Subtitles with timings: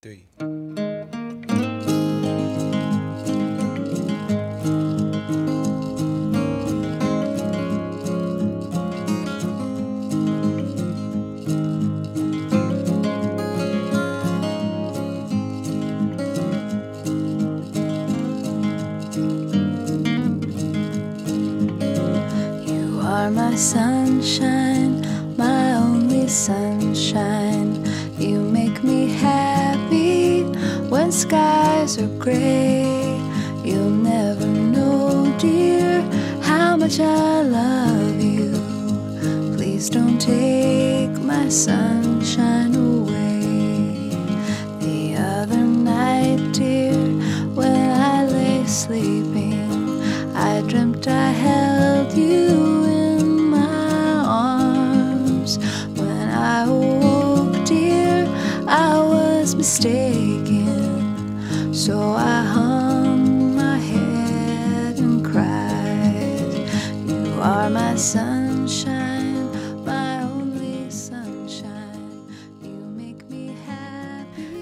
[0.00, 0.26] 对。
[22.66, 25.04] You are my sunshine,
[25.36, 27.29] my only sunshine.
[31.20, 33.20] Skies are gray.
[33.62, 36.00] You'll never know, dear,
[36.40, 38.52] how much I love you.
[39.54, 44.16] Please don't take my sunshine away.
[44.80, 46.96] The other night, dear,
[47.58, 49.68] when I lay sleeping,
[50.34, 55.58] I dreamt I held you in my arms.
[55.98, 58.26] When I awoke, dear,
[58.66, 60.29] I was mistaken.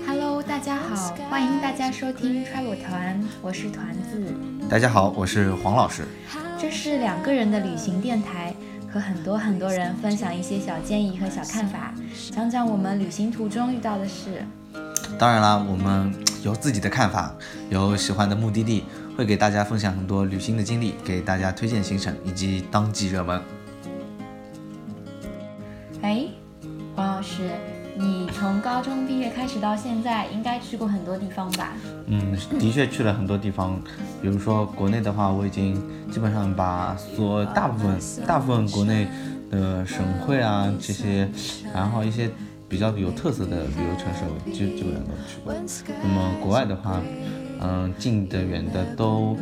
[0.06, 4.34] Hello，大家好，欢迎大家收听 Travel 团，我是团子。
[4.68, 6.06] 大家好，我是黄老师。
[6.60, 8.54] 这是两个人的旅行电台，
[8.92, 11.94] 和很多很多人分享一些小建议和小看法，
[12.30, 14.44] 讲讲我们旅行途中遇到的事。
[15.18, 17.34] 当然啦，我们有自己的看法，
[17.70, 18.84] 有喜欢的目的地，
[19.18, 23.42] 会给大家分享很多旅行的经历，给大家推荐行程以及当季热门。
[26.02, 26.26] 哎，
[26.94, 27.50] 黄老师，
[27.96, 31.72] 你从高中毕业开始到现在，应该去过很多地方吧？
[32.06, 33.82] 嗯，的确去了很多地方，
[34.22, 35.74] 比如说国内的话，我已经
[36.12, 39.08] 基本上把所大部分大部分国内
[39.50, 41.28] 的省会啊这些，
[41.74, 42.30] 然后一些
[42.68, 45.52] 比较有特色的旅游城市，我基基本上都去过。
[46.04, 47.02] 那么国外的话，
[47.60, 49.36] 嗯，近的远的都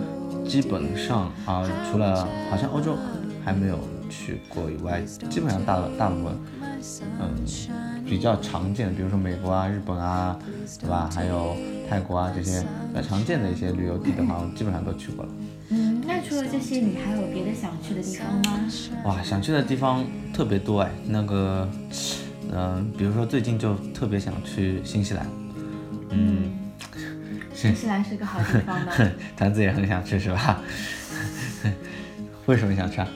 [0.47, 2.97] 基本上啊，除了好像欧洲
[3.45, 3.79] 还没有
[4.09, 6.35] 去过以外，基本上大大部分，
[7.21, 7.35] 嗯，
[8.05, 10.39] 比较常见的，比如说美国啊、日本啊，
[10.81, 11.11] 对吧？
[11.13, 11.57] 还有
[11.89, 15.31] 泰国啊这些比较常见的一些旅游地的话，我基本上都去过了。
[15.71, 18.65] 嗯，那除了这些，你还有别的想去的地方吗？
[19.05, 21.69] 哇，想去的地方特别多哎，那个，
[22.53, 25.27] 嗯、比如说最近就特别想去新西兰，
[26.11, 26.53] 嗯，
[27.57, 30.61] 新西兰是个好地方的团子也很想去是吧？
[32.47, 33.09] 为什么想去啊？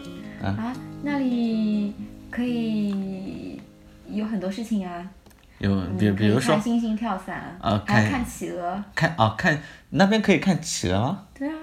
[0.42, 1.94] 啊，那里
[2.30, 3.60] 可以
[4.08, 5.06] 有很多事情啊。
[5.58, 8.82] 有嗯比比如说看星星跳伞，啊看企鹅。
[8.94, 11.26] 看啊看那边可以看企鹅吗？
[11.34, 11.54] 对啊，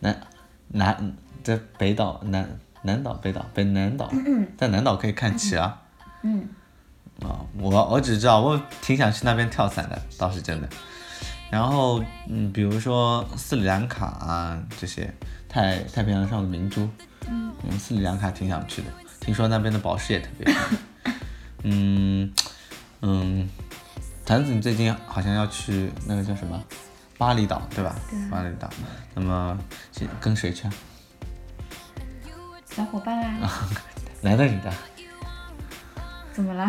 [0.00, 0.20] 南
[0.68, 1.12] 南
[1.44, 4.12] 在北岛南南岛北岛北南岛，
[4.58, 5.78] 在南岛可以看企鹅。
[6.22, 6.48] 嗯，
[7.22, 10.68] 啊、我我只知道我挺想去那边跳伞的，倒是真的。
[11.54, 15.08] 然后嗯，比如说斯里兰卡啊这些
[15.48, 16.90] 太太平洋上的明珠，
[17.28, 18.88] 嗯，斯里兰卡挺想去的，
[19.20, 20.52] 听说那边的宝石也特别。
[21.62, 22.32] 嗯
[23.02, 23.48] 嗯，
[24.26, 26.60] 坛子你最近好像要去那个叫什么
[27.16, 27.94] 巴厘岛对吧？
[28.10, 28.68] 对啊巴厘岛。
[29.14, 29.56] 那么
[29.96, 30.74] 是跟谁去啊？
[32.66, 33.68] 小伙伴啊，
[34.22, 34.72] 来的你的？
[36.34, 36.68] 怎么了？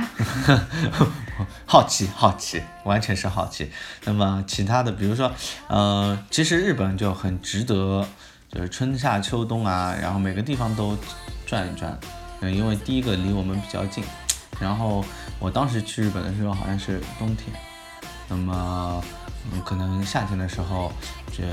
[1.66, 3.72] 好奇，好奇，完全是好奇。
[4.04, 5.32] 那么其他的，比如说，
[5.68, 8.08] 呃，其实日本就很值得，
[8.52, 10.96] 就是春夏秋冬啊，然后每个地方都
[11.48, 11.98] 转一转。
[12.42, 14.04] 嗯，因为第一个离我们比较近，
[14.60, 15.04] 然后
[15.40, 17.48] 我当时去日本的时候好像是冬天，
[18.28, 19.04] 那么
[19.52, 20.92] 嗯，可能夏天的时候，
[21.36, 21.44] 这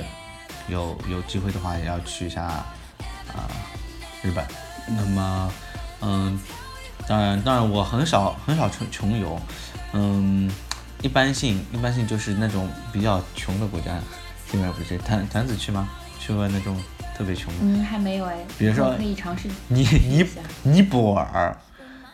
[0.68, 3.48] 有有机会的话也要去一下啊、
[4.22, 4.44] 日本。
[4.86, 5.52] 那么，
[6.00, 6.38] 嗯，
[7.06, 9.40] 当然，当然，我很少很少穷穷游，
[9.92, 10.50] 嗯，
[11.02, 13.98] 一般性一般性就是那种比较穷的国家，
[14.50, 14.96] 基本上不去。
[14.98, 15.88] 团团子去吗？
[16.18, 16.80] 去过那种
[17.16, 18.36] 特别穷的，嗯，还没有哎。
[18.56, 20.24] 比如说可以尝试尼尼
[20.62, 21.56] 尼泊尔，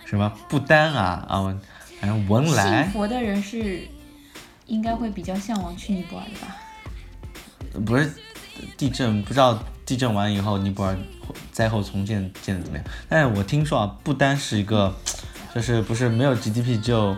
[0.06, 1.54] 什么不丹啊啊，
[2.00, 3.86] 反正文信莱，佛的人是
[4.66, 6.56] 应该会比较向往去尼泊尔的吧？
[7.84, 8.10] 不是
[8.78, 10.96] 地震，不知道地震完以后尼泊尔
[11.58, 12.86] 灾后重建建的怎么样？
[13.08, 14.94] 但是我听说啊，不单是一个，
[15.52, 17.16] 就是不是没有 GDP 只有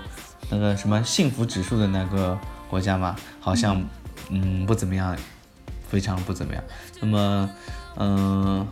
[0.48, 2.38] 那个什么幸福指数的那个
[2.70, 3.14] 国家嘛？
[3.38, 3.84] 好像
[4.30, 5.14] 嗯不怎么样，
[5.90, 6.64] 非常不怎么样。
[7.02, 7.50] 那么
[7.96, 8.66] 嗯、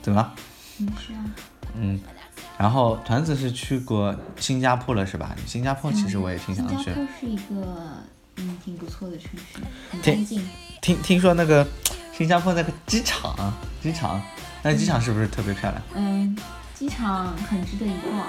[0.00, 0.32] 怎么了？
[0.78, 1.18] 嗯，是啊。
[1.78, 2.00] 嗯，
[2.56, 5.36] 然后团子是去过新加坡了是吧？
[5.44, 6.92] 新加坡其实我也挺想去新加。
[6.94, 7.66] 坡是一个
[8.36, 9.58] 嗯挺不错的城市，
[9.90, 10.48] 很挺干净。
[10.80, 11.66] 听听说那个
[12.20, 13.34] 新加坡那个机场，
[13.82, 14.20] 机场，
[14.62, 15.82] 那机场是不是特别漂亮？
[15.94, 16.36] 嗯，
[16.74, 18.20] 机场很值得一逛。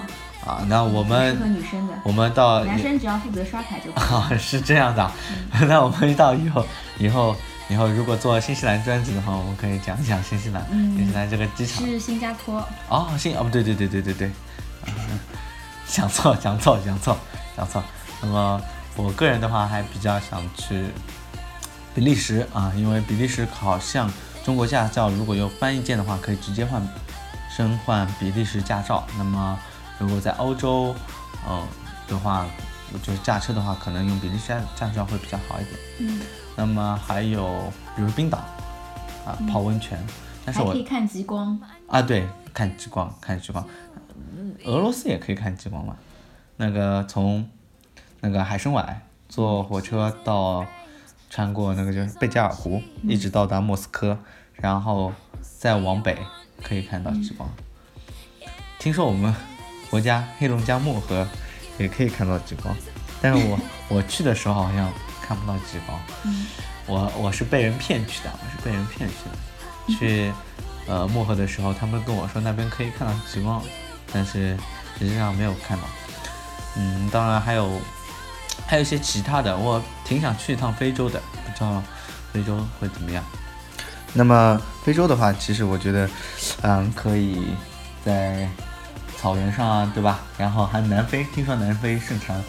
[0.47, 4.07] 啊，那我适们合女生的，我们到男生只要负责刷卡就可以。
[4.15, 5.11] 啊，是这样的啊，
[5.67, 6.65] 那我们到以后
[6.99, 7.35] 以后
[7.67, 11.85] 以后如果做新西兰专辑的话，我们可以讲一讲新西兰，嗯新西兰这个机场。
[11.85, 14.31] 是新加坡，哦，新哦不对对对对对对，
[14.87, 15.19] 嗯
[15.85, 17.17] 讲 错讲错讲错
[17.57, 17.83] 讲错。
[18.21, 18.61] 那么
[18.95, 20.85] 我个人的话还比较想去
[21.93, 24.11] 比利时啊，因为比利时好像
[24.43, 26.81] 中国驾照如果有翻译件的话，可以直接换
[27.49, 29.05] 申换比利时驾照。
[29.17, 29.59] 那么
[29.99, 30.95] 如果在欧洲，
[31.47, 31.67] 嗯
[32.07, 32.45] 的话，
[33.03, 35.75] 就是驾车的话，可能用比利时驾驾照会比较好一点。
[35.99, 36.21] 嗯，
[36.55, 38.37] 那么还有比如冰岛
[39.25, 39.97] 啊，泡温泉，
[40.45, 41.59] 但是我可以看极光。
[41.87, 43.65] 啊，对，看极光，看极光。
[44.15, 45.95] 嗯俄罗斯也可以看极光嘛？
[46.57, 47.47] 那个从
[48.19, 50.65] 那个海参崴坐火车到
[51.31, 54.19] 穿过那个就是贝加尔湖，一直到达莫斯科，
[54.55, 55.13] 然后
[55.57, 56.17] 再往北
[56.61, 57.49] 可以看到极光。
[58.77, 59.33] 听说我们
[59.89, 61.25] 国家黑龙江漠河
[61.77, 62.75] 也可以看到极光，
[63.21, 63.57] 但是我
[63.87, 64.91] 我去的时候好像
[65.21, 65.97] 看不到极光。
[66.25, 66.47] 嗯
[66.87, 69.95] 我我是被人骗去的，我是被人骗去的。
[69.95, 70.33] 去
[70.87, 73.63] 呃漠河的时候，他们跟我说那边可以看到极光，
[74.11, 74.57] 但是
[74.99, 75.83] 实际上没有看到。
[76.75, 77.79] 嗯，当然还有
[78.71, 81.83] 还有一些其他的，我挺想去一趟非洲的，不知道
[82.31, 83.21] 非洲会怎么样。
[84.13, 86.09] 那么非洲的话，其实我觉得，
[86.61, 87.53] 嗯，可以
[88.05, 88.47] 在
[89.17, 90.21] 草原上啊，对吧？
[90.37, 92.41] 然后还南非，听说南非盛产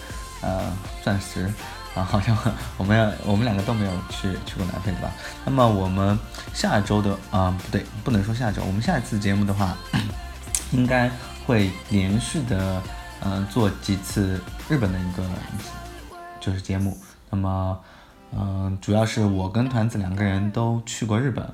[0.42, 0.72] 呃
[1.02, 1.52] 钻石，
[1.96, 2.38] 啊，好像
[2.76, 5.10] 我们我们两个都没有去去过南非，对吧？
[5.44, 6.16] 那么我们
[6.54, 9.76] 下周的啊、不对，不能说下周，我们下一次节目的话，
[10.70, 11.10] 应该
[11.44, 12.80] 会连续的
[13.22, 15.24] 嗯、呃做几次日本的一个
[16.42, 16.94] 就是节目。
[17.30, 17.78] 那么
[18.34, 21.46] 嗯、主要是我跟团子两个人都去过日本，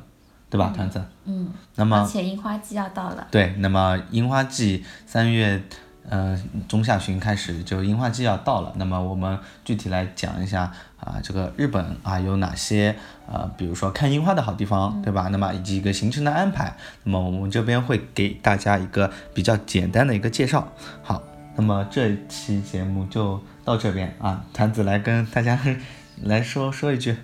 [0.48, 0.72] 对吧？
[0.72, 1.04] 团子。
[1.24, 5.60] 嗯，那么而且樱花季要到了，对，那么樱花季三月
[6.08, 8.72] 呃中下旬开始，就樱花季要到了。
[8.76, 12.94] 那么我们具体来讲一下啊，这个日本啊有哪些
[13.26, 15.26] 呃，比如说看樱花的好地方，对吧？
[15.32, 16.76] 那么以及一个行程的安排。
[17.02, 20.68] 那么我们这边会给大家一个比较简单的一个介绍。
[21.02, 21.24] 好，
[21.58, 25.58] 那么这期节目就到这边啊，团子来跟大家
[26.22, 27.16] 来说说一句。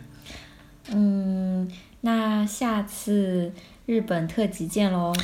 [0.88, 1.70] 嗯，
[2.00, 3.52] 那下次
[3.86, 5.14] 日本特辑见喽，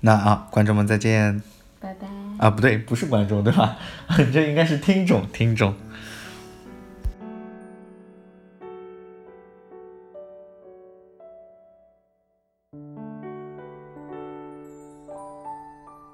[0.00, 1.40] 那啊，观众们再见
[1.80, 2.08] 拜拜。
[2.38, 3.76] 啊，不对，不是观众对吧？
[4.32, 5.72] 这应该是听众，听众。